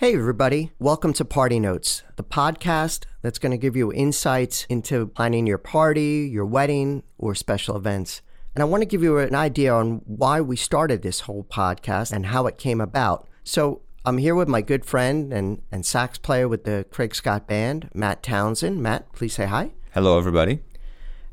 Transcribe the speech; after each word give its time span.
Hey, 0.00 0.14
everybody. 0.14 0.72
Welcome 0.78 1.12
to 1.12 1.26
Party 1.26 1.60
Notes, 1.60 2.04
the 2.16 2.24
podcast 2.24 3.04
that's 3.20 3.38
going 3.38 3.52
to 3.52 3.58
give 3.58 3.76
you 3.76 3.92
insights 3.92 4.64
into 4.70 5.08
planning 5.08 5.46
your 5.46 5.58
party, 5.58 6.26
your 6.32 6.46
wedding, 6.46 7.02
or 7.18 7.34
special 7.34 7.76
events. 7.76 8.22
And 8.54 8.62
I 8.62 8.64
want 8.64 8.80
to 8.80 8.86
give 8.86 9.02
you 9.02 9.18
an 9.18 9.34
idea 9.34 9.74
on 9.74 10.00
why 10.06 10.40
we 10.40 10.56
started 10.56 11.02
this 11.02 11.20
whole 11.20 11.44
podcast 11.44 12.12
and 12.12 12.24
how 12.24 12.46
it 12.46 12.56
came 12.56 12.80
about. 12.80 13.28
So, 13.44 13.82
I'm 14.06 14.16
here 14.16 14.34
with 14.34 14.48
my 14.48 14.62
good 14.62 14.86
friend 14.86 15.34
and, 15.34 15.60
and 15.70 15.84
sax 15.84 16.16
player 16.16 16.48
with 16.48 16.64
the 16.64 16.86
Craig 16.90 17.14
Scott 17.14 17.46
Band, 17.46 17.90
Matt 17.92 18.22
Townsend. 18.22 18.82
Matt, 18.82 19.12
please 19.12 19.34
say 19.34 19.44
hi. 19.44 19.72
Hello, 19.92 20.16
everybody. 20.16 20.60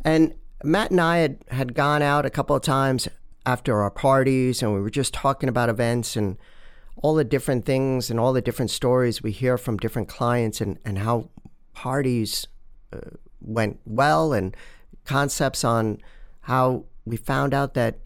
And 0.04 0.36
Matt 0.62 0.92
and 0.92 1.00
I 1.00 1.20
had, 1.20 1.38
had 1.48 1.74
gone 1.74 2.02
out 2.02 2.26
a 2.26 2.30
couple 2.30 2.54
of 2.54 2.64
times 2.64 3.08
after 3.46 3.82
our 3.82 3.92
parties, 3.92 4.62
and 4.62 4.74
we 4.74 4.82
were 4.82 4.90
just 4.90 5.14
talking 5.14 5.48
about 5.48 5.70
events 5.70 6.18
and 6.18 6.36
all 7.02 7.16
the 7.16 7.24
different 7.24 7.66
things 7.66 8.10
and 8.10 8.20
all 8.20 8.34
the 8.34 8.42
different 8.42 8.72
stories 8.72 9.22
we 9.22 9.32
hear 9.32 9.58
from 9.58 9.78
different 9.78 10.08
clients 10.08 10.62
and, 10.62 10.80
and 10.84 11.00
how 11.00 11.30
parties 11.74 12.48
uh, 12.92 13.00
went 13.40 13.80
well 13.86 14.34
and 14.34 14.56
concepts 15.06 15.64
on 15.64 16.00
how 16.42 16.86
we 17.06 17.18
found 17.18 17.54
out 17.54 17.74
that 17.76 18.00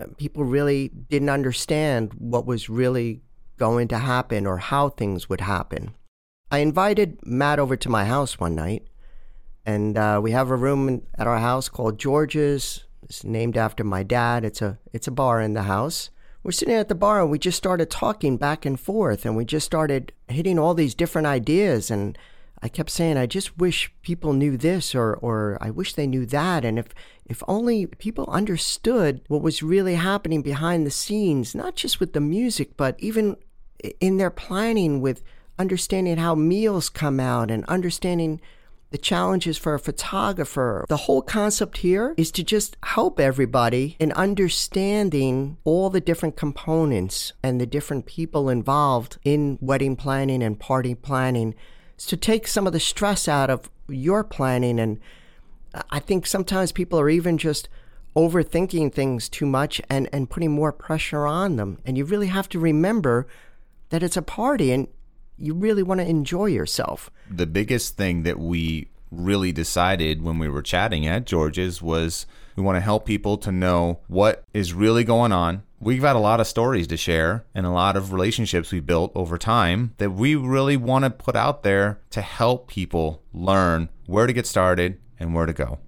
uh, 0.00 0.06
people 0.16 0.44
really 0.44 0.88
didn't 0.88 1.30
understand 1.30 2.12
what 2.14 2.46
was 2.46 2.68
really 2.68 3.22
going 3.56 3.88
to 3.88 3.98
happen 3.98 4.46
or 4.46 4.58
how 4.58 4.88
things 4.88 5.28
would 5.28 5.40
happen. 5.40 5.94
I 6.50 6.58
invited 6.58 7.18
Matt 7.24 7.58
over 7.58 7.76
to 7.76 7.88
my 7.88 8.04
house 8.04 8.38
one 8.38 8.54
night, 8.54 8.86
and 9.64 9.96
uh, 9.96 10.20
we 10.22 10.32
have 10.32 10.50
a 10.50 10.56
room 10.56 11.02
at 11.16 11.26
our 11.26 11.38
house 11.38 11.68
called 11.68 11.98
George's. 11.98 12.84
It's 13.02 13.24
named 13.24 13.56
after 13.56 13.84
my 13.84 14.02
dad. 14.02 14.44
It's 14.44 14.60
a 14.60 14.78
it's 14.92 15.06
a 15.06 15.12
bar 15.12 15.40
in 15.40 15.54
the 15.54 15.62
house 15.62 16.10
we're 16.42 16.52
sitting 16.52 16.74
at 16.74 16.88
the 16.88 16.94
bar 16.94 17.20
and 17.20 17.30
we 17.30 17.38
just 17.38 17.58
started 17.58 17.90
talking 17.90 18.36
back 18.36 18.64
and 18.64 18.78
forth 18.78 19.26
and 19.26 19.36
we 19.36 19.44
just 19.44 19.66
started 19.66 20.12
hitting 20.28 20.58
all 20.58 20.74
these 20.74 20.94
different 20.94 21.26
ideas. 21.26 21.90
And 21.90 22.16
I 22.62 22.68
kept 22.68 22.90
saying 22.90 23.16
I 23.16 23.26
just 23.26 23.58
wish 23.58 23.92
people 24.02 24.32
knew 24.32 24.56
this 24.56 24.94
or 24.94 25.14
or 25.14 25.58
I 25.60 25.70
wish 25.70 25.94
they 25.94 26.06
knew 26.06 26.26
that. 26.26 26.64
And 26.64 26.78
if 26.78 26.88
if 27.26 27.42
only 27.46 27.86
people 27.86 28.26
understood 28.28 29.20
what 29.28 29.42
was 29.42 29.62
really 29.62 29.94
happening 29.94 30.42
behind 30.42 30.86
the 30.86 30.90
scenes 30.90 31.54
not 31.54 31.76
just 31.76 32.00
with 32.00 32.12
the 32.12 32.20
music 32.20 32.76
but 32.76 32.96
even 32.98 33.36
in 34.00 34.16
their 34.16 34.30
planning 34.30 35.00
with 35.00 35.22
understanding 35.58 36.16
how 36.16 36.34
meals 36.34 36.88
come 36.88 37.20
out 37.20 37.50
and 37.50 37.64
understanding 37.66 38.40
the 38.90 38.98
challenges 38.98 39.56
for 39.56 39.74
a 39.74 39.78
photographer. 39.78 40.84
The 40.88 40.96
whole 40.96 41.22
concept 41.22 41.78
here 41.78 42.14
is 42.16 42.32
to 42.32 42.42
just 42.42 42.76
help 42.82 43.20
everybody 43.20 43.96
in 44.00 44.12
understanding 44.12 45.56
all 45.64 45.90
the 45.90 46.00
different 46.00 46.36
components 46.36 47.32
and 47.42 47.60
the 47.60 47.66
different 47.66 48.06
people 48.06 48.48
involved 48.48 49.18
in 49.24 49.58
wedding 49.60 49.94
planning 49.94 50.42
and 50.42 50.58
party 50.58 50.94
planning 50.94 51.54
to 51.98 52.16
take 52.16 52.48
some 52.48 52.66
of 52.66 52.72
the 52.72 52.80
stress 52.80 53.28
out 53.28 53.50
of 53.50 53.70
your 53.88 54.24
planning. 54.24 54.80
And 54.80 54.98
I 55.90 56.00
think 56.00 56.26
sometimes 56.26 56.72
people 56.72 56.98
are 56.98 57.10
even 57.10 57.38
just 57.38 57.68
overthinking 58.16 58.92
things 58.92 59.28
too 59.28 59.46
much 59.46 59.80
and, 59.88 60.08
and 60.12 60.28
putting 60.28 60.50
more 60.50 60.72
pressure 60.72 61.26
on 61.26 61.56
them. 61.56 61.78
And 61.86 61.96
you 61.96 62.04
really 62.04 62.26
have 62.26 62.48
to 62.50 62.58
remember 62.58 63.28
that 63.90 64.02
it's 64.02 64.16
a 64.16 64.22
party 64.22 64.72
and 64.72 64.88
you 65.40 65.54
really 65.54 65.82
want 65.82 66.00
to 66.00 66.06
enjoy 66.06 66.46
yourself. 66.46 67.10
The 67.30 67.46
biggest 67.46 67.96
thing 67.96 68.22
that 68.24 68.38
we 68.38 68.88
really 69.10 69.52
decided 69.52 70.22
when 70.22 70.38
we 70.38 70.48
were 70.48 70.62
chatting 70.62 71.06
at 71.06 71.26
George's 71.26 71.82
was 71.82 72.26
we 72.56 72.62
want 72.62 72.76
to 72.76 72.80
help 72.80 73.04
people 73.04 73.38
to 73.38 73.50
know 73.50 74.00
what 74.06 74.44
is 74.52 74.72
really 74.72 75.02
going 75.04 75.32
on. 75.32 75.62
We've 75.80 76.02
got 76.02 76.14
a 76.14 76.20
lot 76.20 76.40
of 76.40 76.46
stories 76.46 76.86
to 76.88 76.96
share 76.96 77.44
and 77.54 77.64
a 77.64 77.70
lot 77.70 77.96
of 77.96 78.12
relationships 78.12 78.70
we 78.70 78.80
built 78.80 79.12
over 79.14 79.38
time 79.38 79.94
that 79.96 80.10
we 80.10 80.34
really 80.34 80.76
want 80.76 81.04
to 81.04 81.10
put 81.10 81.34
out 81.34 81.62
there 81.62 82.00
to 82.10 82.20
help 82.20 82.68
people 82.68 83.22
learn 83.32 83.88
where 84.06 84.26
to 84.26 84.32
get 84.32 84.46
started 84.46 85.00
and 85.18 85.34
where 85.34 85.46
to 85.46 85.54
go. 85.54 85.78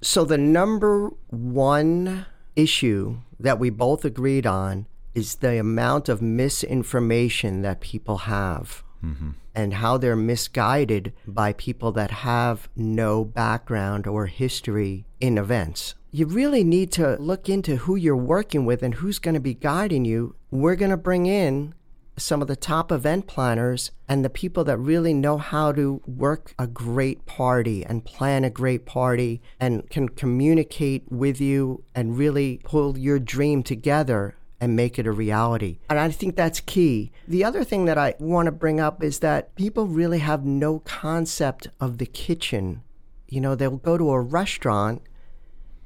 So, 0.00 0.24
the 0.24 0.38
number 0.38 1.10
one 1.28 2.26
issue 2.54 3.18
that 3.40 3.58
we 3.58 3.70
both 3.70 4.04
agreed 4.04 4.46
on 4.46 4.86
is 5.16 5.36
the 5.36 5.58
amount 5.58 6.10
of 6.10 6.20
misinformation 6.20 7.62
that 7.62 7.80
people 7.80 8.18
have 8.18 8.84
mm-hmm. 9.02 9.30
and 9.54 9.72
how 9.74 9.96
they're 9.96 10.14
misguided 10.14 11.10
by 11.26 11.54
people 11.54 11.90
that 11.90 12.10
have 12.10 12.68
no 12.76 13.24
background 13.24 14.06
or 14.06 14.26
history 14.26 15.06
in 15.18 15.38
events. 15.38 15.94
You 16.10 16.26
really 16.26 16.62
need 16.62 16.92
to 16.92 17.16
look 17.16 17.48
into 17.48 17.76
who 17.76 17.96
you're 17.96 18.14
working 18.14 18.66
with 18.66 18.82
and 18.82 18.94
who's 18.94 19.18
going 19.18 19.34
to 19.34 19.40
be 19.40 19.54
guiding 19.54 20.04
you. 20.04 20.36
We're 20.50 20.76
going 20.76 20.90
to 20.90 20.98
bring 20.98 21.24
in 21.24 21.74
some 22.18 22.42
of 22.42 22.48
the 22.48 22.56
top 22.56 22.92
event 22.92 23.26
planners 23.26 23.92
and 24.08 24.22
the 24.22 24.30
people 24.30 24.64
that 24.64 24.76
really 24.76 25.14
know 25.14 25.38
how 25.38 25.72
to 25.72 26.02
work 26.06 26.54
a 26.58 26.66
great 26.66 27.24
party 27.24 27.84
and 27.84 28.04
plan 28.04 28.44
a 28.44 28.50
great 28.50 28.84
party 28.84 29.40
and 29.58 29.88
can 29.88 30.10
communicate 30.10 31.10
with 31.10 31.40
you 31.40 31.84
and 31.94 32.18
really 32.18 32.60
pull 32.64 32.98
your 32.98 33.18
dream 33.18 33.62
together 33.62 34.34
and 34.60 34.74
make 34.74 34.98
it 34.98 35.06
a 35.06 35.12
reality. 35.12 35.78
And 35.90 35.98
I 35.98 36.10
think 36.10 36.36
that's 36.36 36.60
key. 36.60 37.12
The 37.28 37.44
other 37.44 37.62
thing 37.62 37.84
that 37.84 37.98
I 37.98 38.14
want 38.18 38.46
to 38.46 38.52
bring 38.52 38.80
up 38.80 39.02
is 39.02 39.18
that 39.18 39.54
people 39.54 39.86
really 39.86 40.20
have 40.20 40.44
no 40.44 40.78
concept 40.80 41.68
of 41.80 41.98
the 41.98 42.06
kitchen. 42.06 42.82
You 43.28 43.40
know, 43.40 43.54
they'll 43.54 43.76
go 43.76 43.98
to 43.98 44.10
a 44.10 44.20
restaurant 44.20 45.02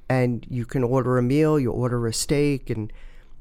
and 0.09 0.47
you 0.49 0.65
can 0.65 0.85
order 0.85 1.19
a 1.19 1.23
meal, 1.23 1.59
you 1.59 1.71
order 1.71 2.07
a 2.07 2.13
steak, 2.13 2.71
and 2.71 2.93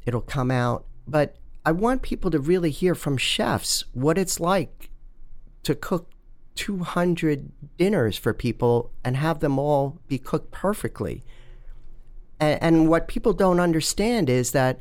it'll 0.05 0.21
come 0.21 0.51
out. 0.51 0.85
But 1.07 1.35
I 1.65 1.71
want 1.71 2.01
people 2.01 2.31
to 2.31 2.39
really 2.39 2.71
hear 2.71 2.95
from 2.95 3.17
chefs 3.17 3.83
what 3.93 4.17
it's 4.17 4.39
like 4.39 4.89
to 5.63 5.75
cook 5.75 6.09
200 6.55 7.51
dinners 7.77 8.17
for 8.17 8.33
people 8.33 8.91
and 9.03 9.17
have 9.17 9.39
them 9.39 9.59
all 9.59 9.99
be 10.07 10.17
cooked 10.17 10.51
perfectly. 10.51 11.23
And, 12.39 12.61
and 12.61 12.89
what 12.89 13.07
people 13.07 13.33
don't 13.33 13.59
understand 13.59 14.29
is 14.29 14.51
that 14.51 14.79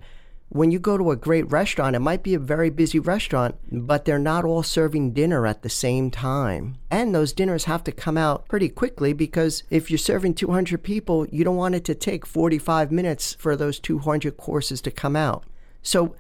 when 0.51 0.71
you 0.71 0.79
go 0.79 0.97
to 0.97 1.11
a 1.11 1.17
great 1.17 1.51
restaurant, 1.51 1.95
it 1.95 2.01
might 2.01 2.23
be 2.23 2.35
a 2.35 2.39
very 2.39 2.71
busy 2.71 2.99
restaurant, 2.99 3.57
but 3.71 4.05
they're 4.05 4.19
not 4.19 4.45
all 4.45 4.63
serving 4.63 5.13
dinner 5.13 5.47
at 5.47 5.63
the 5.63 5.69
same 5.69 6.11
time. 6.11 6.79
And 6.91 7.15
those 7.15 7.35
dinners 7.35 7.65
have 7.65 7.85
to 7.85 7.93
come 7.93 8.17
out 8.17 8.49
pretty 8.49 8.71
quickly 8.71 9.13
because 9.13 9.63
if 9.69 9.91
you're 9.91 9.99
serving 9.99 10.35
200 10.35 10.83
people, 10.83 11.27
you 11.29 11.45
don't 11.45 11.57
want 11.57 11.75
it 11.75 11.85
to 11.85 11.95
take 11.95 12.25
45 12.25 12.91
minutes 12.91 13.35
for 13.35 13.57
those 13.57 13.79
200 13.79 14.39
courses 14.39 14.81
to 14.83 14.91
come 14.91 15.17
out. 15.17 15.45
So, 15.83 16.15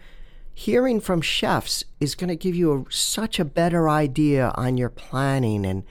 hearing 0.52 1.00
from 1.00 1.22
chefs 1.22 1.84
is 2.00 2.14
going 2.14 2.28
to 2.28 2.36
give 2.36 2.54
you 2.54 2.72
a, 2.72 2.92
such 2.92 3.38
a 3.38 3.44
better 3.44 3.88
idea 3.88 4.52
on 4.56 4.76
your 4.76 4.90
planning 4.90 5.64
and 5.64 5.84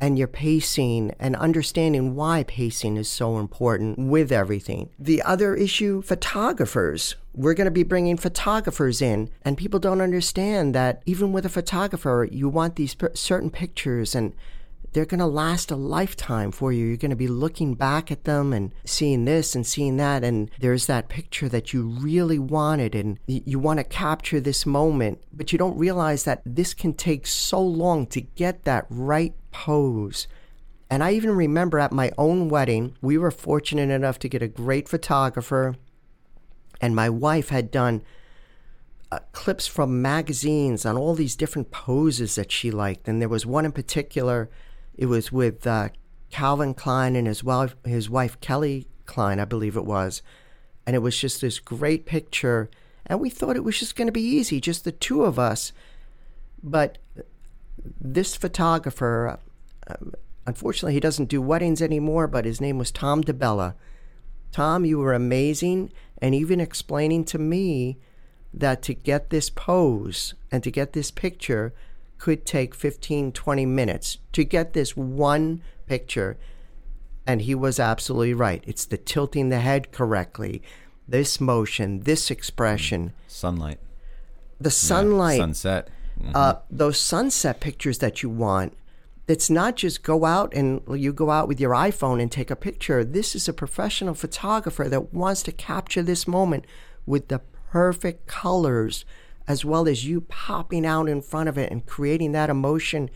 and 0.00 0.18
your 0.18 0.28
pacing 0.28 1.14
and 1.18 1.36
understanding 1.36 2.14
why 2.14 2.44
pacing 2.44 2.96
is 2.96 3.08
so 3.08 3.38
important 3.38 3.98
with 3.98 4.30
everything. 4.32 4.90
The 4.98 5.22
other 5.22 5.54
issue 5.54 6.02
photographers. 6.02 7.16
We're 7.34 7.54
going 7.54 7.66
to 7.66 7.70
be 7.70 7.84
bringing 7.84 8.16
photographers 8.16 9.00
in, 9.00 9.30
and 9.42 9.56
people 9.56 9.78
don't 9.78 10.00
understand 10.00 10.74
that 10.74 11.02
even 11.06 11.32
with 11.32 11.46
a 11.46 11.50
photographer, 11.50 12.26
you 12.30 12.48
want 12.48 12.76
these 12.76 12.96
certain 13.14 13.50
pictures 13.50 14.14
and 14.14 14.32
they're 14.92 15.04
going 15.04 15.18
to 15.20 15.26
last 15.26 15.70
a 15.70 15.76
lifetime 15.76 16.50
for 16.50 16.72
you. 16.72 16.86
You're 16.86 16.96
going 16.96 17.10
to 17.10 17.16
be 17.16 17.28
looking 17.28 17.74
back 17.74 18.10
at 18.10 18.24
them 18.24 18.52
and 18.52 18.72
seeing 18.84 19.24
this 19.24 19.54
and 19.54 19.66
seeing 19.66 19.96
that. 19.98 20.24
And 20.24 20.50
there's 20.60 20.86
that 20.86 21.08
picture 21.08 21.48
that 21.50 21.72
you 21.72 21.82
really 21.82 22.38
wanted, 22.38 22.94
and 22.94 23.18
you 23.26 23.58
want 23.58 23.78
to 23.78 23.84
capture 23.84 24.40
this 24.40 24.64
moment, 24.64 25.22
but 25.32 25.52
you 25.52 25.58
don't 25.58 25.78
realize 25.78 26.24
that 26.24 26.42
this 26.44 26.74
can 26.74 26.94
take 26.94 27.26
so 27.26 27.60
long 27.60 28.06
to 28.08 28.20
get 28.20 28.64
that 28.64 28.86
right 28.88 29.34
pose. 29.58 30.28
And 30.88 31.02
I 31.02 31.12
even 31.12 31.32
remember 31.32 31.80
at 31.80 31.90
my 31.90 32.12
own 32.16 32.48
wedding, 32.48 32.96
we 33.02 33.18
were 33.18 33.32
fortunate 33.32 33.90
enough 33.90 34.18
to 34.20 34.28
get 34.28 34.40
a 34.40 34.46
great 34.46 34.88
photographer, 34.88 35.74
and 36.80 36.94
my 36.94 37.10
wife 37.10 37.48
had 37.48 37.72
done 37.72 38.02
uh, 39.10 39.18
clips 39.32 39.66
from 39.66 40.00
magazines 40.00 40.86
on 40.86 40.96
all 40.96 41.14
these 41.14 41.34
different 41.34 41.72
poses 41.72 42.36
that 42.36 42.52
she 42.52 42.70
liked. 42.70 43.08
And 43.08 43.20
there 43.20 43.28
was 43.28 43.44
one 43.44 43.64
in 43.64 43.72
particular 43.72 44.48
it 44.96 45.06
was 45.06 45.32
with 45.32 45.66
uh, 45.66 45.88
Calvin 46.30 46.74
Klein 46.74 47.16
and 47.16 47.26
his 47.26 47.42
wife, 47.42 47.74
his 47.84 48.08
wife 48.08 48.40
Kelly 48.40 48.86
Klein, 49.06 49.40
I 49.40 49.44
believe 49.44 49.76
it 49.76 49.84
was, 49.84 50.22
and 50.86 50.94
it 50.94 51.00
was 51.00 51.18
just 51.18 51.40
this 51.40 51.58
great 51.58 52.06
picture. 52.06 52.70
And 53.06 53.18
we 53.20 53.30
thought 53.30 53.56
it 53.56 53.64
was 53.64 53.78
just 53.78 53.96
going 53.96 54.06
to 54.06 54.12
be 54.12 54.36
easy, 54.38 54.60
just 54.60 54.84
the 54.84 54.92
two 54.92 55.24
of 55.24 55.38
us. 55.38 55.72
But 56.62 56.98
this 58.00 58.36
photographer, 58.36 59.38
uh, 59.88 59.94
unfortunately, 60.46 60.94
he 60.94 61.00
doesn't 61.00 61.28
do 61.28 61.42
weddings 61.42 61.82
anymore. 61.82 62.26
But 62.26 62.44
his 62.44 62.60
name 62.60 62.78
was 62.78 62.90
Tom 62.90 63.22
DeBella. 63.22 63.74
Tom, 64.52 64.84
you 64.84 64.98
were 64.98 65.14
amazing, 65.14 65.92
and 66.22 66.34
even 66.34 66.60
explaining 66.60 67.24
to 67.26 67.38
me 67.38 67.98
that 68.52 68.82
to 68.82 68.94
get 68.94 69.30
this 69.30 69.50
pose 69.50 70.34
and 70.50 70.62
to 70.64 70.70
get 70.70 70.92
this 70.92 71.10
picture 71.10 71.74
could 72.16 72.44
take 72.44 72.74
15, 72.74 73.32
20 73.32 73.66
minutes 73.66 74.18
to 74.32 74.44
get 74.44 74.72
this 74.72 74.96
one 74.96 75.62
picture. 75.86 76.36
And 77.26 77.42
he 77.42 77.54
was 77.54 77.78
absolutely 77.78 78.34
right. 78.34 78.64
It's 78.66 78.86
the 78.86 78.96
tilting 78.96 79.50
the 79.50 79.60
head 79.60 79.92
correctly, 79.92 80.62
this 81.06 81.40
motion, 81.40 82.00
this 82.00 82.30
expression. 82.30 83.12
Sunlight. 83.26 83.78
The 84.60 84.70
sunlight. 84.70 85.38
Yeah, 85.38 85.42
sunset. 85.44 85.88
Uh, 86.34 86.54
those 86.68 86.98
sunset 86.98 87.60
pictures 87.60 87.98
that 87.98 88.22
you 88.22 88.28
want, 88.28 88.76
it's 89.28 89.50
not 89.50 89.76
just 89.76 90.02
go 90.02 90.24
out 90.24 90.54
and 90.54 90.80
you 90.88 91.12
go 91.12 91.30
out 91.30 91.48
with 91.48 91.60
your 91.60 91.72
iPhone 91.72 92.20
and 92.20 92.32
take 92.32 92.50
a 92.50 92.56
picture. 92.56 93.04
This 93.04 93.34
is 93.34 93.46
a 93.46 93.52
professional 93.52 94.14
photographer 94.14 94.88
that 94.88 95.12
wants 95.12 95.42
to 95.44 95.52
capture 95.52 96.02
this 96.02 96.26
moment 96.26 96.64
with 97.04 97.28
the 97.28 97.40
perfect 97.70 98.26
colors, 98.26 99.04
as 99.46 99.66
well 99.66 99.86
as 99.86 100.06
you 100.06 100.22
popping 100.22 100.86
out 100.86 101.10
in 101.10 101.20
front 101.20 101.50
of 101.50 101.58
it 101.58 101.70
and 101.70 101.84
creating 101.84 102.32
that 102.32 102.48
emotion. 102.48 103.10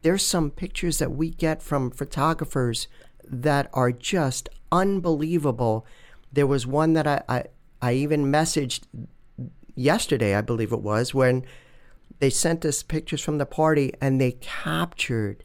There's 0.00 0.24
some 0.24 0.50
pictures 0.50 0.98
that 0.98 1.12
we 1.12 1.30
get 1.30 1.62
from 1.62 1.90
photographers 1.90 2.88
that 3.22 3.68
are 3.74 3.92
just 3.92 4.48
unbelievable. 4.72 5.86
There 6.32 6.46
was 6.46 6.66
one 6.66 6.94
that 6.94 7.06
I, 7.06 7.22
I, 7.28 7.44
I 7.82 7.92
even 7.92 8.32
messaged 8.32 8.84
yesterday, 9.74 10.34
I 10.34 10.40
believe 10.40 10.72
it 10.72 10.80
was, 10.80 11.12
when 11.12 11.44
they 12.22 12.30
sent 12.30 12.64
us 12.64 12.84
pictures 12.84 13.20
from 13.20 13.38
the 13.38 13.44
party 13.44 13.92
and 14.00 14.20
they 14.20 14.30
captured 14.30 15.42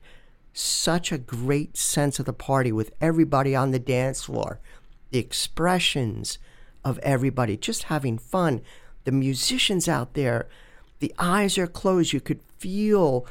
such 0.53 1.12
a 1.12 1.18
great 1.18 1.75
sense 1.75 2.19
of 2.19 2.27
the 2.27 2.33
party 2.33 2.71
with 2.71 2.91
everybody 3.01 3.56
on 3.56 3.71
the 3.71 3.79
dance 3.79 4.25
floor, 4.25 4.59
the 5.09 5.18
expressions 5.18 6.38
of 6.85 7.00
everybody 7.00 7.57
just 7.57 7.85
having 7.85 8.19
fun, 8.19 8.62
the 9.06 9.12
musicians 9.12 9.88
out 9.88 10.13
there, 10.13 10.47
the 11.00 11.12
eyes 11.18 11.57
are 11.57 11.65
closed. 11.65 12.13
You 12.13 12.21
could 12.21 12.41
feel, 12.59 13.25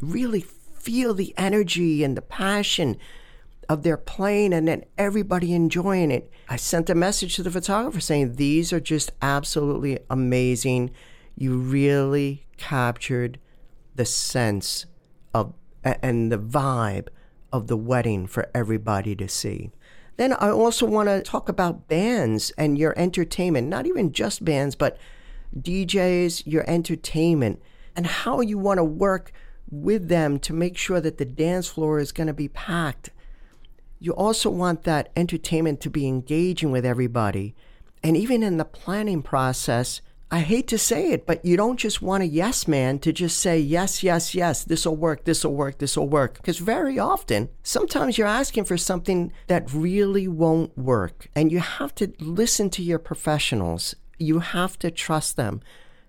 really 0.00 0.40
feel 0.40 1.12
the 1.12 1.34
energy 1.36 2.04
and 2.04 2.16
the 2.16 2.22
passion 2.22 2.98
of 3.68 3.82
their 3.82 3.96
playing 3.96 4.52
and 4.52 4.68
then 4.68 4.84
everybody 4.96 5.52
enjoying 5.52 6.12
it. 6.12 6.30
I 6.48 6.54
sent 6.54 6.88
a 6.88 6.94
message 6.94 7.34
to 7.34 7.42
the 7.42 7.50
photographer 7.50 7.98
saying, 7.98 8.36
These 8.36 8.72
are 8.72 8.78
just 8.78 9.10
absolutely 9.20 9.98
amazing. 10.08 10.92
You 11.34 11.56
really 11.56 12.44
captured 12.62 13.40
the 13.96 14.04
sense 14.04 14.86
of 15.34 15.52
and 15.82 16.30
the 16.30 16.38
vibe 16.38 17.08
of 17.52 17.66
the 17.66 17.76
wedding 17.76 18.28
for 18.28 18.48
everybody 18.54 19.16
to 19.16 19.28
see. 19.28 19.72
Then 20.16 20.32
I 20.34 20.50
also 20.50 20.86
want 20.86 21.08
to 21.08 21.22
talk 21.22 21.48
about 21.48 21.88
bands 21.88 22.52
and 22.56 22.78
your 22.78 22.96
entertainment, 22.96 23.66
not 23.66 23.86
even 23.86 24.12
just 24.12 24.44
bands, 24.44 24.76
but 24.76 24.96
DJs, 25.58 26.44
your 26.46 26.64
entertainment, 26.70 27.60
and 27.96 28.06
how 28.06 28.40
you 28.40 28.58
want 28.58 28.78
to 28.78 28.84
work 28.84 29.32
with 29.68 30.08
them 30.08 30.38
to 30.38 30.52
make 30.52 30.76
sure 30.76 31.00
that 31.00 31.18
the 31.18 31.24
dance 31.24 31.66
floor 31.66 31.98
is 31.98 32.12
going 32.12 32.28
to 32.28 32.32
be 32.32 32.48
packed. 32.48 33.10
You 33.98 34.12
also 34.12 34.50
want 34.50 34.84
that 34.84 35.10
entertainment 35.16 35.80
to 35.80 35.90
be 35.90 36.06
engaging 36.06 36.70
with 36.70 36.86
everybody. 36.86 37.56
And 38.04 38.16
even 38.16 38.44
in 38.44 38.58
the 38.58 38.64
planning 38.64 39.22
process, 39.22 40.00
I 40.32 40.40
hate 40.40 40.66
to 40.68 40.78
say 40.78 41.10
it, 41.10 41.26
but 41.26 41.44
you 41.44 41.58
don't 41.58 41.76
just 41.76 42.00
want 42.00 42.22
a 42.22 42.26
yes 42.26 42.66
man 42.66 42.98
to 43.00 43.12
just 43.12 43.38
say, 43.38 43.58
yes, 43.58 44.02
yes, 44.02 44.34
yes, 44.34 44.64
this 44.64 44.86
will 44.86 44.96
work, 44.96 45.24
this 45.24 45.44
will 45.44 45.54
work, 45.54 45.76
this 45.76 45.94
will 45.94 46.08
work. 46.08 46.36
Because 46.36 46.56
very 46.56 46.98
often, 46.98 47.50
sometimes 47.62 48.16
you're 48.16 48.26
asking 48.26 48.64
for 48.64 48.78
something 48.78 49.30
that 49.48 49.70
really 49.74 50.26
won't 50.26 50.76
work. 50.76 51.28
And 51.36 51.52
you 51.52 51.60
have 51.60 51.94
to 51.96 52.14
listen 52.18 52.70
to 52.70 52.82
your 52.82 52.98
professionals, 52.98 53.94
you 54.18 54.38
have 54.38 54.78
to 54.78 54.90
trust 54.90 55.36
them. 55.36 55.60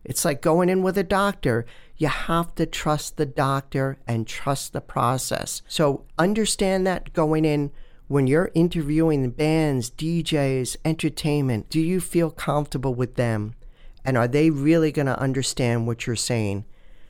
It's 0.06 0.24
like 0.24 0.42
going 0.42 0.70
in 0.70 0.84
with 0.84 0.98
a 0.98 1.04
doctor. 1.04 1.66
You 1.98 2.08
have 2.08 2.56
to 2.56 2.66
trust 2.66 3.18
the 3.18 3.26
doctor 3.26 3.98
and 4.08 4.26
trust 4.26 4.72
the 4.72 4.80
process. 4.80 5.62
So 5.68 6.06
understand 6.18 6.88
that 6.88 7.12
going 7.12 7.44
in 7.44 7.72
when 8.08 8.28
you're 8.28 8.52
interviewing 8.54 9.30
bands, 9.32 9.92
DJs, 9.92 10.78
entertainment, 10.86 11.70
do 11.70 11.82
you 11.82 12.00
feel 12.00 12.32
comfortable 12.32 12.94
with 12.96 13.16
them? 13.16 13.56
And 14.06 14.18
are 14.18 14.28
they 14.28 14.50
really 14.50 14.92
going 14.92 15.06
to 15.06 15.20
understand 15.20 15.88
what 15.88 16.06
you're 16.06 16.16
saying? 16.16 16.66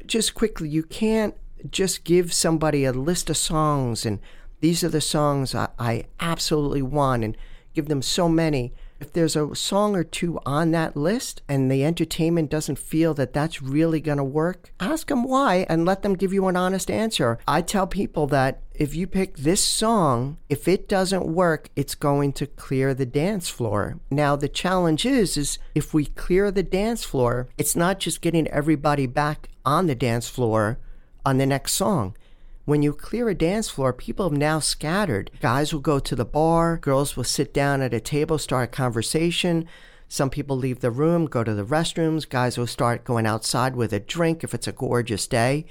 Just 0.06 0.36
quickly, 0.36 0.70
you 0.70 0.84
can't 0.84 1.36
just 1.70 2.04
give 2.04 2.34
somebody 2.34 2.86
a 2.86 2.92
list 2.92 3.30
of 3.30 3.38
songs 3.38 4.06
and 4.06 4.20
these 4.60 4.84
are 4.84 4.90
the 4.90 5.02
songs 5.02 5.54
I, 5.56 5.70
I 5.80 6.06
absolutely 6.20 6.82
want 6.82 7.24
and 7.24 7.38
give 7.74 7.88
them 7.88 8.02
so 8.02 8.30
many 8.30 8.74
if 9.04 9.12
there's 9.12 9.36
a 9.36 9.54
song 9.54 9.98
or 9.98 10.04
two 10.06 10.40
on 10.46 10.72
that 10.72 10.96
list 10.96 11.42
and 11.50 11.70
the 11.70 11.84
entertainment 11.84 12.50
doesn't 12.50 12.80
feel 12.80 13.14
that 13.14 13.34
that's 13.34 13.62
really 13.62 14.00
going 14.00 14.18
to 14.18 14.24
work, 14.24 14.72
ask 14.80 15.10
them 15.10 15.26
why 15.26 15.66
and 15.68 15.84
let 15.84 16.04
them 16.04 16.16
give 16.16 16.32
you 16.32 16.48
an 16.48 16.56
honest 16.56 16.90
answer. 16.90 17.38
I 17.46 17.64
tell 17.64 17.86
people 17.86 18.28
that 18.28 18.62
if 18.74 18.96
you 18.96 19.06
pick 19.06 19.36
this 19.36 19.62
song, 19.62 20.38
if 20.48 20.70
it 20.70 20.88
doesn't 20.88 21.28
work, 21.28 21.68
it's 21.76 21.96
going 21.96 22.32
to 22.34 22.48
clear 22.48 22.94
the 22.94 23.06
dance 23.06 23.50
floor. 23.50 24.00
Now 24.10 24.38
the 24.38 24.48
challenge 24.48 25.06
is 25.06 25.36
is 25.36 25.60
if 25.76 25.94
we 25.94 26.06
clear 26.06 26.50
the 26.50 26.64
dance 26.64 27.04
floor, 27.04 27.50
it's 27.58 27.76
not 27.76 28.00
just 28.00 28.22
getting 28.22 28.48
everybody 28.48 29.06
back 29.06 29.50
on 29.66 29.88
the 29.88 29.96
dance 29.96 30.30
floor 30.30 30.80
on 31.26 31.40
the 31.40 31.46
next 31.46 31.74
song. 31.74 32.16
When 32.66 32.82
you 32.82 32.94
clear 32.94 33.28
a 33.28 33.36
dance 33.36 33.68
floor, 33.68 33.92
people 33.92 34.30
have 34.30 34.38
now 34.38 34.60
scattered. 34.60 35.30
Guys 35.42 35.74
will 35.74 35.82
go 35.82 36.00
to 36.00 36.16
the 36.16 36.24
bar, 36.24 36.78
girls 36.78 37.18
will 37.18 37.26
sit 37.26 37.54
down 37.54 37.82
at 37.82 37.94
a 37.94 38.00
table, 38.00 38.38
start 38.38 38.70
a 38.70 38.72
conversation. 38.72 39.68
Some 40.08 40.30
people 40.30 40.56
leave 40.56 40.80
the 40.80 40.92
room, 40.92 41.26
go 41.26 41.44
to 41.44 41.54
the 41.54 41.66
restrooms. 41.66 42.30
Guys 42.30 42.58
will 42.58 42.68
start 42.68 43.04
going 43.04 43.26
outside 43.26 43.76
with 43.76 43.92
a 43.92 44.00
drink 44.00 44.46
if 44.46 44.54
it's 44.54 44.68
a 44.68 44.72
gorgeous 44.72 45.28
day. 45.28 45.66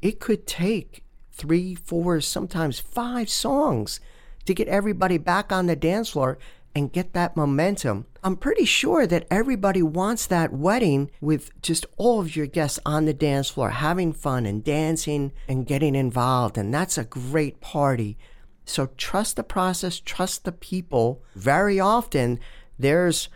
It 0.00 0.18
could 0.18 0.46
take 0.46 1.04
three, 1.30 1.74
four, 1.74 2.22
sometimes 2.22 2.78
five 2.78 3.28
songs 3.28 4.00
to 4.46 4.54
get 4.54 4.68
everybody 4.68 5.18
back 5.18 5.52
on 5.52 5.66
the 5.66 5.76
dance 5.76 6.10
floor 6.10 6.38
and 6.74 6.92
get 6.92 7.12
that 7.12 7.36
momentum. 7.36 8.06
I'm 8.24 8.36
pretty 8.36 8.64
sure 8.64 9.06
that 9.06 9.26
everybody 9.30 9.82
wants 9.82 10.26
that 10.26 10.50
wedding 10.50 11.10
with 11.20 11.50
just 11.60 11.84
all 11.98 12.20
of 12.20 12.34
your 12.34 12.46
guests 12.46 12.80
on 12.86 13.04
the 13.04 13.12
dance 13.12 13.50
floor 13.50 13.68
having 13.68 14.14
fun 14.14 14.46
and 14.46 14.64
dancing 14.64 15.32
and 15.46 15.66
getting 15.66 15.94
involved. 15.94 16.56
And 16.56 16.72
that's 16.72 16.96
a 16.96 17.04
great 17.04 17.60
party. 17.60 18.16
So 18.64 18.88
trust 18.96 19.36
the 19.36 19.44
process, 19.44 20.00
trust 20.00 20.44
the 20.44 20.52
people. 20.52 21.22
Very 21.34 21.78
often, 21.78 22.40
there's, 22.78 23.28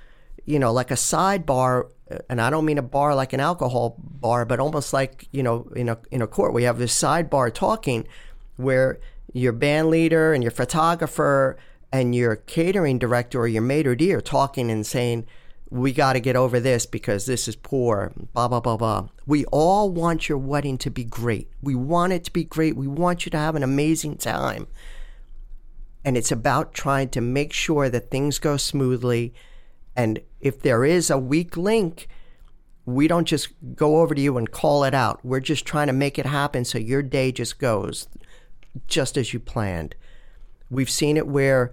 you 0.46 0.58
know, 0.58 0.72
like 0.72 0.90
a 0.90 0.94
sidebar 0.94 1.90
uh, 2.10 2.18
and 2.28 2.40
I 2.40 2.50
don't 2.50 2.64
mean 2.64 2.78
a 2.78 2.82
bar 2.82 3.14
like 3.14 3.32
an 3.32 3.40
alcohol 3.40 3.96
bar, 3.98 4.44
but 4.44 4.60
almost 4.60 4.92
like 4.92 5.28
you 5.32 5.42
know 5.42 5.70
in 5.76 5.88
a 5.88 5.98
in 6.10 6.22
a 6.22 6.26
court 6.26 6.54
we 6.54 6.62
have 6.62 6.78
this 6.78 6.98
sidebar 6.98 7.52
talking, 7.52 8.06
where 8.56 8.98
your 9.32 9.52
band 9.52 9.90
leader 9.90 10.32
and 10.32 10.42
your 10.42 10.50
photographer 10.50 11.58
and 11.92 12.14
your 12.14 12.36
catering 12.36 12.98
director 12.98 13.40
or 13.40 13.48
your 13.48 13.62
maitre 13.62 13.96
d' 13.96 14.12
are 14.12 14.20
talking 14.20 14.70
and 14.70 14.86
saying, 14.86 15.26
we 15.70 15.92
got 15.92 16.14
to 16.14 16.20
get 16.20 16.36
over 16.36 16.60
this 16.60 16.86
because 16.86 17.26
this 17.26 17.46
is 17.46 17.56
poor, 17.56 18.12
blah, 18.32 18.48
blah, 18.48 18.60
blah, 18.60 18.76
blah. 18.76 19.08
We 19.26 19.44
all 19.46 19.90
want 19.90 20.28
your 20.28 20.38
wedding 20.38 20.78
to 20.78 20.90
be 20.90 21.04
great. 21.04 21.50
We 21.62 21.74
want 21.74 22.14
it 22.14 22.24
to 22.24 22.32
be 22.32 22.44
great. 22.44 22.76
We 22.76 22.86
want 22.86 23.26
you 23.26 23.30
to 23.30 23.38
have 23.38 23.54
an 23.54 23.62
amazing 23.62 24.16
time. 24.16 24.66
And 26.04 26.16
it's 26.16 26.32
about 26.32 26.72
trying 26.72 27.10
to 27.10 27.20
make 27.20 27.52
sure 27.52 27.90
that 27.90 28.10
things 28.10 28.38
go 28.38 28.56
smoothly. 28.56 29.34
And 29.94 30.20
if 30.40 30.62
there 30.62 30.84
is 30.84 31.10
a 31.10 31.18
weak 31.18 31.56
link, 31.56 32.08
we 32.86 33.06
don't 33.06 33.26
just 33.26 33.48
go 33.74 34.00
over 34.00 34.14
to 34.14 34.20
you 34.20 34.38
and 34.38 34.50
call 34.50 34.84
it 34.84 34.94
out. 34.94 35.22
We're 35.22 35.40
just 35.40 35.66
trying 35.66 35.88
to 35.88 35.92
make 35.92 36.18
it 36.18 36.24
happen 36.24 36.64
so 36.64 36.78
your 36.78 37.02
day 37.02 37.32
just 37.32 37.58
goes 37.58 38.08
just 38.86 39.18
as 39.18 39.34
you 39.34 39.40
planned. 39.40 39.94
We've 40.70 40.90
seen 40.90 41.16
it 41.16 41.26
where, 41.26 41.72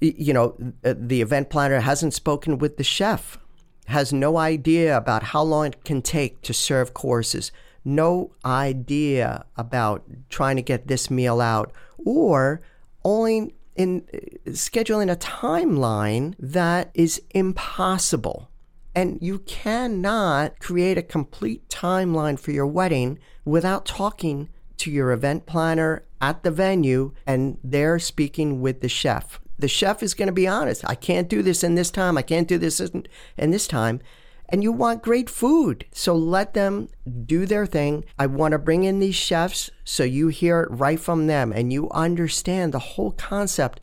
you 0.00 0.32
know, 0.32 0.56
uh, 0.84 0.94
the 0.96 1.22
event 1.22 1.50
planner 1.50 1.80
hasn't 1.80 2.14
spoken 2.14 2.58
with 2.58 2.76
the 2.76 2.84
chef, 2.84 3.38
has 3.86 4.12
no 4.12 4.36
idea 4.36 4.96
about 4.96 5.22
how 5.22 5.42
long 5.42 5.66
it 5.66 5.84
can 5.84 6.02
take 6.02 6.42
to 6.42 6.54
serve 6.54 6.94
courses, 6.94 7.52
no 7.84 8.32
idea 8.44 9.44
about 9.56 10.04
trying 10.28 10.56
to 10.56 10.62
get 10.62 10.86
this 10.86 11.10
meal 11.10 11.40
out, 11.40 11.72
or 12.04 12.60
only 13.04 13.54
in 13.76 14.04
uh, 14.12 14.18
scheduling 14.50 15.10
a 15.10 15.16
timeline 15.16 16.34
that 16.38 16.90
is 16.94 17.22
impossible. 17.30 18.48
And 18.94 19.18
you 19.22 19.38
cannot 19.40 20.58
create 20.58 20.98
a 20.98 21.02
complete 21.02 21.68
timeline 21.68 22.38
for 22.38 22.50
your 22.50 22.66
wedding 22.66 23.18
without 23.44 23.86
talking 23.86 24.48
to 24.80 24.90
your 24.90 25.12
event 25.12 25.46
planner 25.46 26.04
at 26.20 26.42
the 26.42 26.50
venue 26.50 27.12
and 27.26 27.58
they're 27.62 27.98
speaking 27.98 28.60
with 28.60 28.80
the 28.80 28.88
chef. 28.88 29.40
The 29.58 29.68
chef 29.68 30.02
is 30.02 30.14
going 30.14 30.26
to 30.26 30.32
be 30.32 30.48
honest. 30.48 30.82
I 30.86 30.94
can't 30.94 31.28
do 31.28 31.42
this 31.42 31.62
in 31.62 31.74
this 31.74 31.90
time. 31.90 32.16
I 32.16 32.22
can't 32.22 32.48
do 32.48 32.58
this 32.58 32.80
in, 32.80 33.06
in 33.36 33.50
this 33.50 33.66
time. 33.66 34.00
And 34.48 34.62
you 34.62 34.72
want 34.72 35.02
great 35.02 35.30
food. 35.30 35.84
So 35.92 36.16
let 36.16 36.54
them 36.54 36.88
do 37.24 37.46
their 37.46 37.66
thing. 37.66 38.04
I 38.18 38.26
want 38.26 38.52
to 38.52 38.58
bring 38.58 38.84
in 38.84 38.98
these 38.98 39.14
chefs 39.14 39.70
so 39.84 40.02
you 40.02 40.28
hear 40.28 40.62
it 40.62 40.70
right 40.70 40.98
from 40.98 41.26
them 41.26 41.52
and 41.52 41.72
you 41.72 41.88
understand 41.90 42.72
the 42.72 42.78
whole 42.80 43.12
concept. 43.12 43.80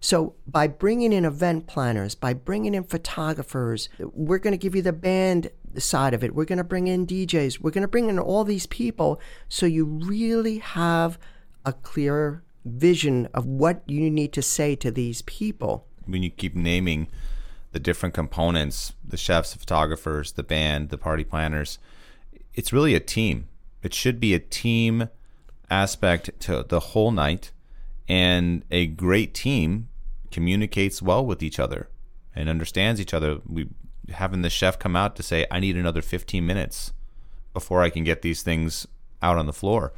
So, 0.00 0.34
by 0.46 0.68
bringing 0.68 1.12
in 1.12 1.24
event 1.24 1.66
planners, 1.66 2.14
by 2.14 2.32
bringing 2.32 2.74
in 2.74 2.84
photographers, 2.84 3.88
we're 3.98 4.38
going 4.38 4.52
to 4.52 4.58
give 4.58 4.76
you 4.76 4.82
the 4.82 4.92
band 4.92 5.50
side 5.76 6.14
of 6.14 6.22
it. 6.22 6.34
We're 6.34 6.44
going 6.44 6.58
to 6.58 6.64
bring 6.64 6.86
in 6.86 7.06
DJs. 7.06 7.60
We're 7.60 7.70
going 7.70 7.82
to 7.82 7.88
bring 7.88 8.08
in 8.08 8.18
all 8.18 8.44
these 8.44 8.66
people 8.66 9.20
so 9.48 9.66
you 9.66 9.84
really 9.84 10.58
have 10.58 11.18
a 11.64 11.72
clear 11.72 12.42
vision 12.64 13.28
of 13.34 13.46
what 13.46 13.82
you 13.86 14.10
need 14.10 14.32
to 14.34 14.42
say 14.42 14.76
to 14.76 14.90
these 14.90 15.22
people. 15.22 15.86
When 16.06 16.22
you 16.22 16.30
keep 16.30 16.54
naming 16.54 17.08
the 17.72 17.80
different 17.80 18.14
components, 18.14 18.92
the 19.04 19.16
chefs, 19.16 19.52
the 19.52 19.58
photographers, 19.58 20.32
the 20.32 20.42
band, 20.42 20.90
the 20.90 20.98
party 20.98 21.24
planners, 21.24 21.78
it's 22.54 22.72
really 22.72 22.94
a 22.94 23.00
team. 23.00 23.48
It 23.82 23.94
should 23.94 24.18
be 24.18 24.34
a 24.34 24.38
team 24.38 25.08
aspect 25.70 26.30
to 26.40 26.64
the 26.66 26.80
whole 26.80 27.10
night, 27.10 27.52
and 28.08 28.64
a 28.70 28.86
great 28.86 29.34
team 29.34 29.88
communicates 30.30 31.02
well 31.02 31.24
with 31.24 31.42
each 31.42 31.58
other 31.58 31.88
and 32.34 32.48
understands 32.48 33.00
each 33.00 33.14
other. 33.14 33.38
We 33.46 33.68
having 34.10 34.42
the 34.42 34.50
chef 34.50 34.78
come 34.78 34.96
out 34.96 35.16
to 35.16 35.22
say, 35.22 35.46
"I 35.50 35.60
need 35.60 35.76
another 35.76 36.02
15 36.02 36.46
minutes 36.46 36.92
before 37.52 37.82
I 37.82 37.90
can 37.90 38.04
get 38.04 38.22
these 38.22 38.42
things 38.42 38.86
out 39.22 39.36
on 39.36 39.46
the 39.46 39.52
floor." 39.52 39.92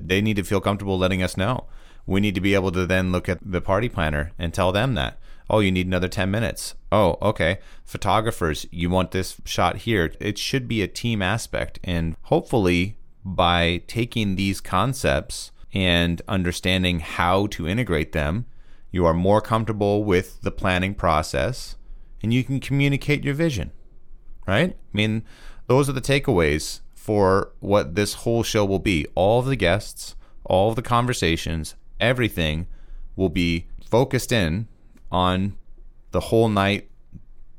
They 0.00 0.20
need 0.20 0.36
to 0.36 0.42
feel 0.42 0.60
comfortable 0.60 0.98
letting 0.98 1.22
us 1.22 1.36
know. 1.36 1.66
We 2.06 2.20
need 2.20 2.34
to 2.34 2.40
be 2.40 2.54
able 2.54 2.72
to 2.72 2.86
then 2.86 3.12
look 3.12 3.28
at 3.28 3.38
the 3.42 3.60
party 3.60 3.88
planner 3.88 4.32
and 4.38 4.52
tell 4.52 4.72
them 4.72 4.94
that. 4.94 5.18
Oh, 5.48 5.60
you 5.60 5.70
need 5.70 5.86
another 5.86 6.08
10 6.08 6.30
minutes. 6.30 6.74
Oh, 6.90 7.18
okay. 7.20 7.58
Photographers, 7.84 8.66
you 8.70 8.88
want 8.90 9.10
this 9.10 9.36
shot 9.44 9.78
here. 9.78 10.12
It 10.18 10.38
should 10.38 10.66
be 10.66 10.82
a 10.82 10.88
team 10.88 11.20
aspect. 11.22 11.78
And 11.84 12.16
hopefully, 12.22 12.96
by 13.24 13.82
taking 13.86 14.34
these 14.34 14.60
concepts 14.60 15.52
and 15.72 16.20
understanding 16.28 17.00
how 17.00 17.46
to 17.48 17.66
integrate 17.66 18.12
them, 18.12 18.46
you 18.90 19.06
are 19.06 19.14
more 19.14 19.40
comfortable 19.40 20.04
with 20.04 20.42
the 20.42 20.50
planning 20.50 20.94
process 20.94 21.76
and 22.22 22.32
you 22.32 22.44
can 22.44 22.60
communicate 22.60 23.24
your 23.24 23.34
vision, 23.34 23.72
right? 24.46 24.70
I 24.70 24.96
mean, 24.96 25.24
those 25.66 25.88
are 25.88 25.92
the 25.92 26.00
takeaways 26.00 26.80
for 26.94 27.52
what 27.60 27.94
this 27.94 28.14
whole 28.14 28.42
show 28.42 28.64
will 28.64 28.78
be. 28.78 29.06
All 29.14 29.40
of 29.40 29.46
the 29.46 29.56
guests, 29.56 30.14
all 30.44 30.70
of 30.70 30.76
the 30.76 30.82
conversations, 30.82 31.74
everything 31.98 32.66
will 33.16 33.30
be 33.30 33.66
focused 33.88 34.30
in 34.30 34.68
on 35.10 35.56
the 36.12 36.20
whole 36.20 36.48
night, 36.48 36.90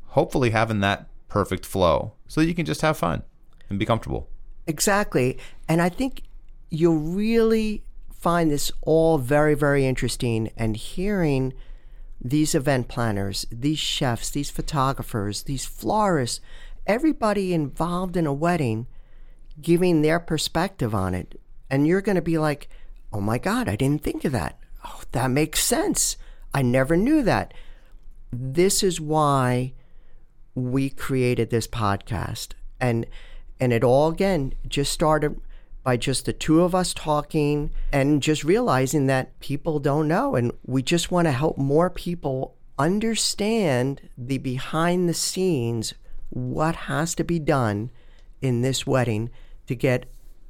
hopefully 0.07 0.51
having 0.51 0.79
that 0.81 1.09
perfect 1.27 1.65
flow 1.65 2.13
so 2.27 2.41
that 2.41 2.47
you 2.47 2.53
can 2.53 2.65
just 2.65 2.81
have 2.81 2.97
fun 2.97 3.23
and 3.69 3.79
be 3.79 3.85
comfortable. 3.85 4.29
Exactly. 4.67 5.37
And 5.67 5.81
I 5.81 5.89
think 5.89 6.23
you'll 6.69 6.99
really 6.99 7.83
find 8.23 8.49
this 8.49 8.71
all 8.81 9.17
very, 9.17 9.53
very 9.53 9.85
interesting 9.85 10.49
and 10.55 10.77
hearing 10.77 11.53
these 12.21 12.55
event 12.55 12.87
planners, 12.87 13.45
these 13.51 13.79
chefs, 13.79 14.29
these 14.29 14.49
photographers, 14.49 15.43
these 15.43 15.65
florists, 15.65 16.39
everybody 16.87 17.53
involved 17.53 18.15
in 18.15 18.25
a 18.25 18.31
wedding 18.31 18.87
giving 19.61 20.01
their 20.01 20.21
perspective 20.21 20.95
on 20.95 21.13
it. 21.13 21.37
And 21.69 21.85
you're 21.85 22.01
going 22.01 22.15
to 22.15 22.21
be 22.21 22.37
like, 22.37 22.69
oh 23.11 23.19
my 23.19 23.37
God, 23.37 23.67
I 23.67 23.75
didn't 23.75 24.03
think 24.03 24.23
of 24.23 24.31
that. 24.31 24.57
Oh, 24.85 25.01
that 25.11 25.29
makes 25.29 25.61
sense. 25.61 26.15
I 26.53 26.61
never 26.61 26.95
knew 26.95 27.23
that. 27.23 27.53
This 28.31 28.83
is 28.83 29.01
why 29.01 29.73
we 30.55 30.89
created 30.89 31.49
this 31.49 31.67
podcast. 31.67 32.53
And 32.79 33.05
and 33.59 33.73
it 33.73 33.83
all 33.83 34.09
again 34.09 34.53
just 34.67 34.93
started 34.93 35.39
by 35.83 35.97
just 35.97 36.25
the 36.25 36.33
two 36.33 36.61
of 36.61 36.73
us 36.73 36.93
talking 36.93 37.69
and 37.91 38.21
just 38.21 38.43
realizing 38.43 39.07
that 39.07 39.37
people 39.39 39.79
don't 39.79 40.07
know 40.07 40.35
and 40.35 40.51
we 40.65 40.81
just 40.81 41.11
want 41.11 41.27
to 41.27 41.31
help 41.31 41.57
more 41.57 41.89
people 41.89 42.55
understand 42.79 44.01
the 44.17 44.37
behind 44.37 45.07
the 45.07 45.13
scenes 45.13 45.93
what 46.29 46.75
has 46.75 47.13
to 47.15 47.23
be 47.23 47.37
done 47.37 47.91
in 48.41 48.61
this 48.61 48.87
wedding 48.87 49.29
to 49.67 49.75
get 49.75 50.05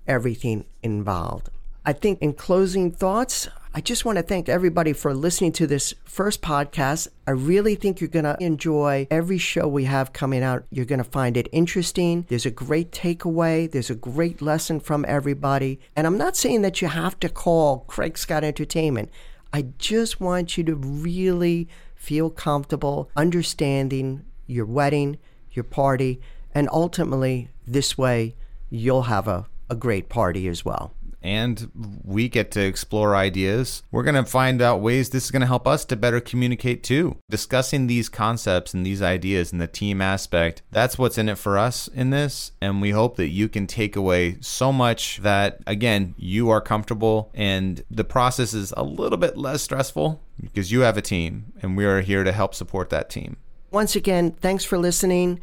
everything 0.08 0.66
involved. 0.82 1.50
I 1.86 1.94
think 1.94 2.22
in 2.22 2.34
closing 2.34 2.92
thoughts, 2.92 3.50
I 3.76 3.82
just 3.82 4.06
want 4.06 4.20
to 4.20 4.24
thank 4.24 4.50
everybody 4.50 4.94
for 4.94 5.16
listening 5.16 5.52
to 5.54 5.66
this 5.66 5.96
first 6.04 6.44
podcast. 6.44 7.08
I 7.26 7.32
really 7.32 7.74
think 7.74 8.00
you're 8.00 8.08
going 8.08 8.24
to 8.24 8.38
enjoy 8.40 9.08
every 9.10 9.40
show 9.40 9.68
we 9.68 9.86
have 9.86 10.14
coming 10.14 10.44
out. 10.44 10.66
You're 10.70 10.86
going 10.86 11.04
to 11.04 11.04
find 11.04 11.36
it 11.36 11.50
interesting. 11.52 12.28
There's 12.30 12.46
a 12.46 12.52
great 12.52 12.92
takeaway, 12.92 13.72
there's 13.72 13.90
a 13.90 13.96
great 13.96 14.44
lesson 14.44 14.80
from 14.80 15.06
everybody. 15.08 15.80
And 15.96 16.06
I'm 16.06 16.20
not 16.20 16.38
saying 16.38 16.62
that 16.62 16.84
you 16.84 16.88
have 16.88 17.20
to 17.22 17.30
call 17.30 17.80
Craig 17.88 18.16
Scott 18.16 18.44
Entertainment. 18.44 19.10
I 19.52 19.64
just 19.80 20.22
want 20.22 20.56
you 20.56 20.64
to 20.66 20.76
really 20.76 21.68
feel 21.96 22.30
comfortable 22.30 23.10
understanding 23.16 24.24
your 24.46 24.68
wedding, 24.68 25.18
your 25.52 25.64
party, 25.64 26.22
and 26.54 26.70
ultimately, 26.72 27.50
this 27.66 27.98
way, 27.98 28.36
you'll 28.70 29.04
have 29.04 29.28
a, 29.28 29.48
a 29.68 29.76
great 29.76 30.10
party 30.10 30.48
as 30.48 30.64
well 30.64 30.94
and 31.24 31.72
we 32.04 32.28
get 32.28 32.52
to 32.52 32.62
explore 32.62 33.16
ideas. 33.16 33.82
We're 33.92 34.04
going 34.04 34.16
to 34.16 34.30
find 34.30 34.62
out 34.62 34.82
ways 34.82 35.10
this 35.10 35.26
is 35.26 35.32
going 35.32 35.42
to 35.42 35.48
help 35.48 35.68
us 35.68 35.86
to 35.86 35.96
better 35.96 36.20
communicate 36.20 36.84
too. 36.84 37.18
Discussing 37.30 37.88
these 37.88 38.10
concepts 38.10 38.74
and 38.74 38.86
these 38.86 39.02
ideas 39.02 39.52
and 39.52 39.62
the 39.62 39.68
team 39.68 40.02
aspect, 40.02 40.62
that's 40.72 40.98
what's 40.98 41.18
in 41.18 41.30
it 41.30 41.38
for 41.38 41.58
us 41.58 41.88
in 41.88 42.10
this. 42.10 42.52
And 42.62 42.82
we 42.82 42.92
hope 42.92 43.16
that 43.16 43.30
you 43.30 43.48
can 43.48 43.66
take 43.66 43.96
away 43.96 44.38
so 44.42 44.72
much 44.72 45.20
that, 45.20 45.60
again, 45.66 46.14
you 46.18 46.50
are 46.50 46.62
comfortable 46.62 47.32
and 47.34 47.84
the 47.90 48.04
process 48.04 48.54
is 48.54 48.74
a 48.76 48.84
little 48.84 49.18
bit 49.18 49.38
less 49.38 49.62
stressful 49.64 50.22
because 50.42 50.72
you 50.72 50.82
have 50.82 50.98
a 50.98 51.02
team 51.02 51.54
and 51.62 51.78
we 51.78 51.86
are 51.86 52.02
here 52.02 52.24
to 52.24 52.32
help 52.32 52.54
support 52.54 52.90
that 52.90 53.10
team. 53.10 53.38
Once 53.72 53.96
again, 53.96 54.32
thanks 54.32 54.64
for 54.64 54.78
listening, 54.78 55.40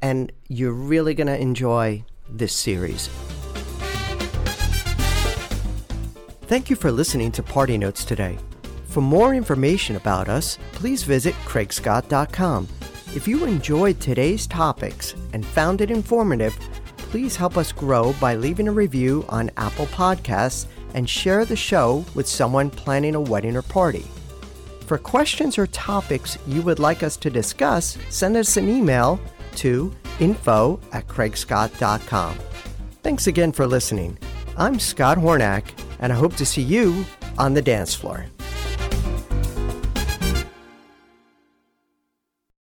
and 0.00 0.32
you're 0.48 0.72
really 0.72 1.12
going 1.12 1.26
to 1.26 1.38
enjoy 1.38 2.02
this 2.30 2.54
series. 2.54 3.10
Thank 6.46 6.68
you 6.68 6.76
for 6.76 6.92
listening 6.92 7.32
to 7.32 7.42
Party 7.42 7.78
Notes 7.78 8.04
today. 8.04 8.38
For 8.88 9.00
more 9.00 9.34
information 9.34 9.96
about 9.96 10.28
us, 10.28 10.58
please 10.72 11.02
visit 11.02 11.34
craigscott.com. 11.46 12.68
If 13.14 13.26
you 13.26 13.46
enjoyed 13.46 13.98
today's 13.98 14.46
topics 14.46 15.14
and 15.32 15.44
found 15.44 15.80
it 15.80 15.90
informative, 15.90 16.54
please 16.98 17.34
help 17.34 17.56
us 17.56 17.72
grow 17.72 18.12
by 18.20 18.34
leaving 18.34 18.68
a 18.68 18.72
review 18.72 19.24
on 19.30 19.50
Apple 19.56 19.86
Podcasts 19.86 20.66
and 20.92 21.08
share 21.08 21.46
the 21.46 21.56
show 21.56 22.04
with 22.14 22.28
someone 22.28 22.68
planning 22.68 23.14
a 23.14 23.20
wedding 23.20 23.56
or 23.56 23.62
party. 23.62 24.04
For 24.86 24.98
questions 24.98 25.56
or 25.56 25.66
topics 25.68 26.36
you 26.46 26.60
would 26.60 26.78
like 26.78 27.02
us 27.02 27.16
to 27.18 27.30
discuss, 27.30 27.96
send 28.10 28.36
us 28.36 28.58
an 28.58 28.68
email 28.68 29.18
to 29.56 29.94
info 30.20 30.78
at 30.92 31.08
craigscott.com. 31.08 32.38
Thanks 33.02 33.28
again 33.28 33.50
for 33.50 33.66
listening. 33.66 34.18
I'm 34.58 34.78
Scott 34.78 35.18
Hornak, 35.18 35.64
and 36.00 36.12
I 36.12 36.16
hope 36.16 36.36
to 36.36 36.46
see 36.46 36.62
you 36.62 37.04
on 37.38 37.54
the 37.54 37.62
dance 37.62 37.94
floor. 37.94 38.26